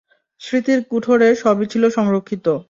স্মৃতির 0.41 0.79
কুঠোরে 0.83 1.29
সবই 1.35 1.65
ছিল 1.65 1.83
সংরক্ষিত। 1.89 2.45